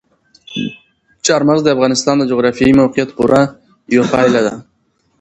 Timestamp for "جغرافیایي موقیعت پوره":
2.31-3.41